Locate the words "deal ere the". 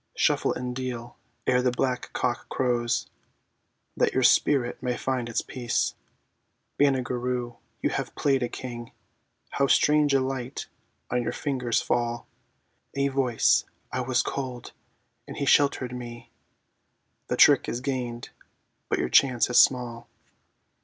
0.75-1.69